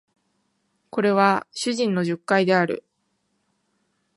[0.89, 2.83] これは主人の述懐である